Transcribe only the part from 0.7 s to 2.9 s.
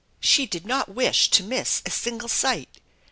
wish to miss a single sight.